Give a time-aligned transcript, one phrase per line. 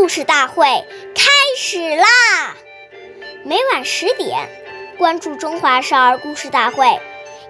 [0.00, 0.64] 故事大会
[1.14, 2.56] 开始啦！
[3.44, 4.48] 每晚十点，
[4.96, 6.86] 关注《中华少儿故事大会》，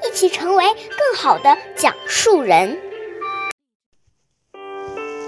[0.04, 2.76] 一起成为更好的讲述人。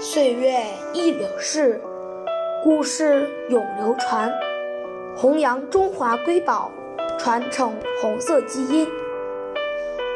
[0.01, 1.81] 岁月易流逝，
[2.61, 4.29] 故事永流传，
[5.15, 6.69] 弘扬中华瑰宝，
[7.17, 8.85] 传承红色基因。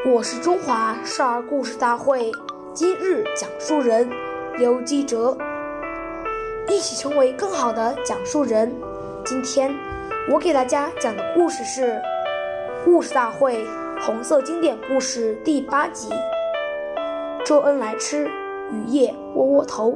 [0.05, 2.33] 我是中华少儿故事大会
[2.73, 4.11] 今日讲述人
[4.57, 5.37] 刘基哲，
[6.69, 8.71] 一起成为更好的讲述人。
[9.25, 9.73] 今天
[10.29, 11.81] 我给大家讲的故事是
[12.83, 13.65] 《故事大会
[14.01, 16.09] 红色经典故事》第八集
[17.45, 18.27] 《周恩来吃
[18.71, 19.91] 雨夜窝窝头》。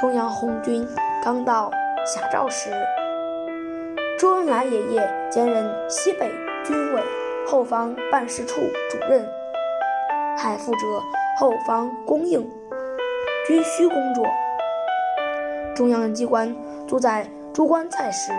[0.00, 0.86] 中央红军
[1.22, 1.70] 刚到
[2.06, 2.70] 峡沼时，
[4.18, 6.30] 周恩来爷爷兼任西北
[6.64, 7.02] 军委。
[7.48, 9.24] 后方办事处主任，
[10.36, 11.00] 还负责
[11.38, 12.40] 后方供应
[13.46, 14.24] 军需工作。
[15.76, 16.56] 中央机关
[16.88, 18.32] 住在珠关菜时，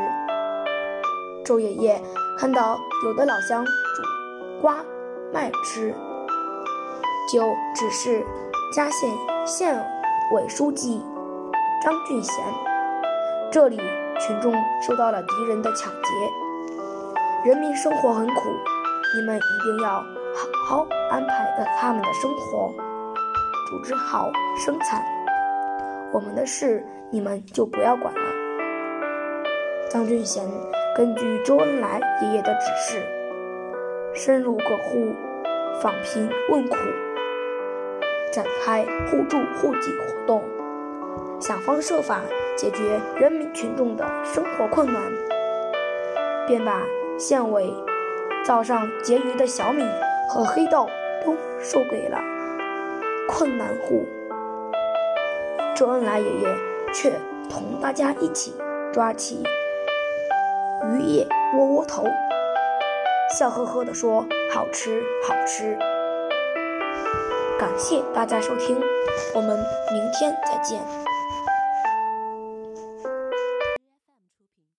[1.45, 2.01] 周爷爷
[2.35, 4.01] 看到有的老乡煮
[4.59, 4.77] 瓜
[5.31, 5.93] 卖吃，
[7.31, 7.43] 就
[7.75, 8.25] 指示
[8.73, 9.07] 嘉县
[9.45, 9.87] 县
[10.33, 10.99] 委书记
[11.83, 12.43] 张俊贤
[13.53, 13.77] ：“这里
[14.19, 18.49] 群众受到了敌人的抢劫，人民生活很苦。”
[19.15, 20.07] 你们一定要好
[20.67, 22.73] 好安排的他们的生活，
[23.69, 24.31] 组织好
[24.65, 25.16] 生产。
[26.13, 28.21] 我们的事你们就不要管了。
[29.89, 30.43] 张俊贤
[30.95, 33.01] 根据周恩来爷爷的指示，
[34.13, 35.13] 深入各户
[35.81, 36.75] 访贫问苦，
[38.33, 40.43] 展开互助互济活动，
[41.39, 42.21] 想方设法
[42.55, 45.11] 解决人民群众的生活困难，
[46.47, 46.83] 便把
[47.17, 47.73] 县委。
[48.45, 49.83] 早上结余的小米
[50.29, 50.87] 和黑豆
[51.25, 52.17] 都售给了
[53.27, 54.07] 困难户。
[55.77, 56.57] 周恩来爷爷
[56.91, 57.11] 却
[57.47, 58.51] 同大家一起
[58.91, 59.43] 抓起
[60.83, 62.03] 鱼叶窝窝头，
[63.37, 65.77] 笑呵呵地说：“好吃，好吃。”
[67.59, 68.75] 感谢大家收听，
[69.35, 69.55] 我们
[69.91, 70.81] 明天再见。